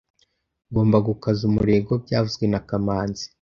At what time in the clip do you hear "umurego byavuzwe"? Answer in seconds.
1.49-2.45